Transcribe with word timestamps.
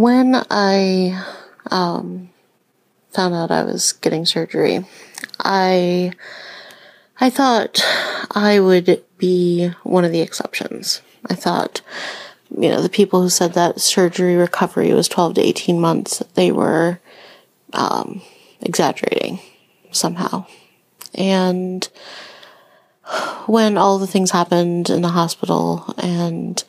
when 0.00 0.42
I 0.50 1.24
um, 1.70 2.30
found 3.10 3.34
out 3.34 3.52
I 3.52 3.62
was 3.62 3.92
getting 3.92 4.26
surgery, 4.26 4.84
I 5.38 6.12
I 7.20 7.30
thought 7.30 7.80
I 8.32 8.58
would 8.58 9.04
be 9.18 9.70
one 9.84 10.04
of 10.04 10.10
the 10.10 10.20
exceptions. 10.20 11.00
I 11.26 11.34
thought, 11.34 11.80
you 12.50 12.68
know, 12.68 12.82
the 12.82 12.88
people 12.88 13.22
who 13.22 13.30
said 13.30 13.54
that 13.54 13.80
surgery 13.80 14.34
recovery 14.34 14.92
was 14.92 15.08
12 15.08 15.34
to 15.34 15.40
18 15.40 15.80
months, 15.80 16.22
they 16.34 16.50
were 16.50 16.98
um, 17.72 18.20
exaggerating 18.60 19.38
somehow. 19.92 20.44
And 21.14 21.88
when 23.46 23.76
all 23.76 23.98
the 23.98 24.06
things 24.06 24.30
happened 24.30 24.88
in 24.88 25.02
the 25.02 25.08
hospital 25.08 25.94
and 25.98 26.64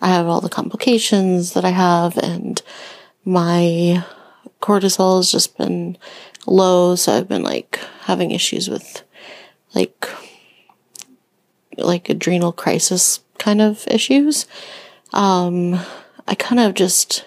I 0.00 0.08
have 0.08 0.26
all 0.26 0.40
the 0.40 0.48
complications 0.48 1.52
that 1.54 1.64
I 1.64 1.70
have 1.70 2.16
and 2.18 2.62
my 3.24 4.04
cortisol 4.62 5.18
has 5.18 5.30
just 5.30 5.58
been 5.58 5.98
low. 6.46 6.94
So 6.94 7.12
I've 7.12 7.28
been 7.28 7.42
like 7.42 7.80
having 8.02 8.30
issues 8.30 8.68
with 8.68 9.02
like, 9.74 10.08
like 11.76 12.08
adrenal 12.08 12.52
crisis 12.52 13.20
kind 13.38 13.60
of 13.60 13.86
issues. 13.88 14.46
Um, 15.12 15.80
I 16.28 16.34
kind 16.34 16.60
of 16.60 16.74
just, 16.74 17.24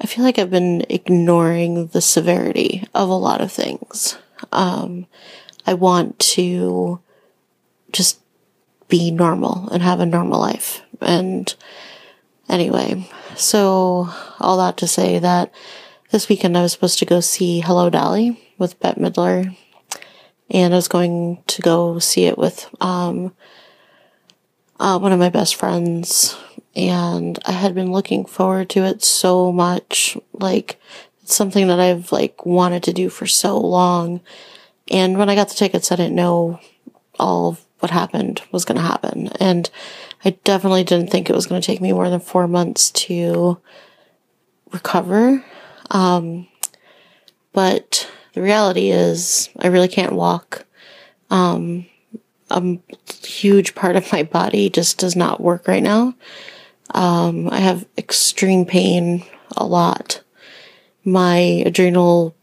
I 0.00 0.06
feel 0.06 0.24
like 0.24 0.38
I've 0.38 0.50
been 0.50 0.84
ignoring 0.88 1.88
the 1.88 2.00
severity 2.00 2.84
of 2.94 3.08
a 3.08 3.14
lot 3.14 3.40
of 3.40 3.50
things. 3.50 4.16
Um, 4.52 5.06
I 5.66 5.74
want 5.74 6.18
to 6.20 7.00
just 7.96 8.20
be 8.88 9.10
normal 9.10 9.68
and 9.70 9.82
have 9.82 10.00
a 10.00 10.06
normal 10.06 10.38
life. 10.38 10.82
And 11.00 11.52
anyway, 12.48 13.08
so 13.36 14.08
all 14.38 14.58
that 14.58 14.76
to 14.78 14.86
say 14.86 15.18
that 15.18 15.52
this 16.10 16.28
weekend 16.28 16.56
I 16.56 16.62
was 16.62 16.72
supposed 16.72 16.98
to 17.00 17.06
go 17.06 17.20
see 17.20 17.60
Hello 17.60 17.90
Dolly 17.90 18.40
with 18.58 18.78
Bette 18.80 19.00
Midler. 19.00 19.56
And 20.48 20.72
I 20.72 20.76
was 20.76 20.88
going 20.88 21.42
to 21.48 21.62
go 21.62 21.98
see 21.98 22.26
it 22.26 22.38
with 22.38 22.68
um, 22.80 23.34
uh, 24.78 24.98
one 24.98 25.12
of 25.12 25.18
my 25.18 25.30
best 25.30 25.56
friends. 25.56 26.36
And 26.76 27.38
I 27.46 27.52
had 27.52 27.74
been 27.74 27.90
looking 27.90 28.26
forward 28.26 28.70
to 28.70 28.84
it 28.84 29.02
so 29.02 29.50
much. 29.50 30.16
Like, 30.32 30.78
it's 31.22 31.34
something 31.34 31.66
that 31.66 31.80
I've 31.80 32.12
like 32.12 32.46
wanted 32.46 32.84
to 32.84 32.92
do 32.92 33.08
for 33.08 33.26
so 33.26 33.58
long. 33.58 34.20
And 34.88 35.18
when 35.18 35.28
I 35.28 35.34
got 35.34 35.48
the 35.48 35.54
tickets, 35.54 35.90
I 35.90 35.96
didn't 35.96 36.14
know 36.14 36.60
all 37.18 37.58
what 37.80 37.90
happened 37.90 38.42
was 38.52 38.64
going 38.64 38.76
to 38.76 38.82
happen. 38.82 39.28
And 39.38 39.68
I 40.24 40.30
definitely 40.44 40.84
didn't 40.84 41.10
think 41.10 41.28
it 41.28 41.36
was 41.36 41.46
going 41.46 41.60
to 41.60 41.66
take 41.66 41.80
me 41.80 41.92
more 41.92 42.08
than 42.10 42.20
four 42.20 42.48
months 42.48 42.90
to 42.92 43.58
recover. 44.72 45.44
Um, 45.90 46.48
but 47.52 48.10
the 48.34 48.42
reality 48.42 48.90
is, 48.90 49.50
I 49.58 49.68
really 49.68 49.88
can't 49.88 50.12
walk. 50.12 50.64
Um, 51.30 51.86
a 52.50 52.78
huge 53.24 53.74
part 53.74 53.96
of 53.96 54.12
my 54.12 54.22
body 54.22 54.70
just 54.70 54.98
does 54.98 55.16
not 55.16 55.40
work 55.40 55.66
right 55.66 55.82
now. 55.82 56.14
Um, 56.94 57.48
I 57.50 57.58
have 57.58 57.86
extreme 57.98 58.64
pain 58.64 59.24
a 59.56 59.66
lot. 59.66 60.22
My 61.04 61.36
adrenal 61.36 62.34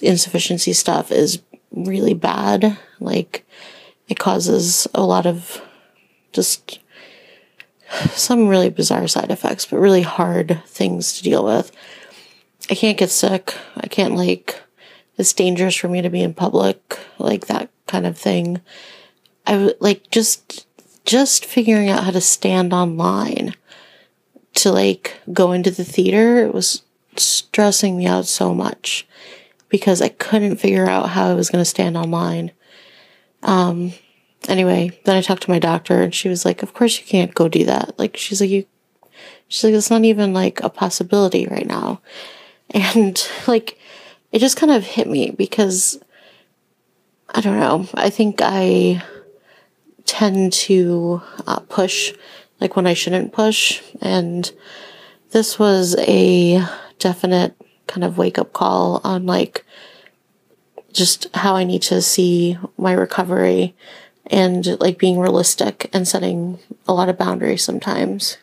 insufficiency 0.00 0.72
stuff 0.72 1.10
is 1.10 1.42
really 1.70 2.14
bad. 2.14 2.78
Like, 3.00 3.46
it 4.12 4.18
causes 4.18 4.86
a 4.92 5.02
lot 5.02 5.24
of 5.24 5.62
just 6.32 6.80
some 8.10 8.46
really 8.46 8.68
bizarre 8.68 9.08
side 9.08 9.30
effects, 9.30 9.64
but 9.64 9.78
really 9.78 10.02
hard 10.02 10.62
things 10.66 11.16
to 11.16 11.22
deal 11.22 11.42
with. 11.42 11.72
I 12.70 12.74
can't 12.74 12.98
get 12.98 13.08
sick. 13.08 13.54
I 13.74 13.86
can't 13.86 14.14
like, 14.14 14.60
it's 15.16 15.32
dangerous 15.32 15.74
for 15.76 15.88
me 15.88 16.02
to 16.02 16.10
be 16.10 16.22
in 16.22 16.34
public, 16.34 16.98
like 17.18 17.46
that 17.46 17.70
kind 17.86 18.06
of 18.06 18.18
thing. 18.18 18.60
I 19.46 19.72
like 19.80 20.10
just, 20.10 20.66
just 21.06 21.46
figuring 21.46 21.88
out 21.88 22.04
how 22.04 22.10
to 22.10 22.20
stand 22.20 22.74
online 22.74 23.54
to 24.56 24.72
like 24.72 25.20
go 25.32 25.52
into 25.52 25.70
the 25.70 25.84
theater. 25.84 26.44
It 26.44 26.52
was 26.52 26.82
stressing 27.16 27.96
me 27.96 28.06
out 28.06 28.26
so 28.26 28.52
much 28.52 29.06
because 29.70 30.02
I 30.02 30.10
couldn't 30.10 30.56
figure 30.56 30.86
out 30.86 31.08
how 31.08 31.30
I 31.30 31.34
was 31.34 31.48
going 31.48 31.62
to 31.62 31.70
stand 31.70 31.96
online. 31.96 32.52
Um, 33.42 33.94
anyway, 34.48 34.98
then 35.04 35.16
I 35.16 35.22
talked 35.22 35.42
to 35.44 35.50
my 35.50 35.58
doctor 35.58 36.02
and 36.02 36.14
she 36.14 36.28
was 36.28 36.44
like, 36.44 36.62
of 36.62 36.74
course 36.74 36.98
you 36.98 37.04
can't 37.04 37.34
go 37.34 37.48
do 37.48 37.64
that. 37.64 37.98
Like, 37.98 38.16
she's 38.16 38.40
like, 38.40 38.50
you, 38.50 38.66
she's 39.48 39.64
like, 39.64 39.74
it's 39.74 39.90
not 39.90 40.04
even 40.04 40.32
like 40.32 40.62
a 40.62 40.68
possibility 40.68 41.46
right 41.46 41.66
now. 41.66 42.00
And 42.74 43.28
like, 43.46 43.78
it 44.30 44.38
just 44.38 44.56
kind 44.56 44.72
of 44.72 44.82
hit 44.82 45.06
me 45.06 45.30
because 45.30 46.02
I 47.28 47.42
don't 47.42 47.60
know. 47.60 47.86
I 47.92 48.08
think 48.08 48.40
I 48.42 49.02
tend 50.06 50.54
to 50.54 51.20
uh, 51.46 51.60
push 51.60 52.14
like 52.62 52.76
when 52.76 52.86
I 52.86 52.94
shouldn't 52.94 53.32
push. 53.32 53.82
And 54.00 54.50
this 55.32 55.58
was 55.58 55.96
a 55.98 56.64
definite 56.98 57.54
kind 57.86 58.04
of 58.04 58.16
wake 58.16 58.38
up 58.38 58.52
call 58.52 59.00
on 59.04 59.26
like 59.26 59.66
just 60.92 61.26
how 61.34 61.56
I 61.56 61.64
need 61.64 61.82
to 61.82 62.00
see 62.00 62.56
my 62.78 62.92
recovery 62.92 63.74
and 64.26 64.80
like 64.80 64.98
being 64.98 65.18
realistic 65.18 65.90
and 65.92 66.06
setting 66.06 66.58
a 66.86 66.94
lot 66.94 67.08
of 67.08 67.18
boundaries 67.18 67.64
sometimes. 67.64 68.38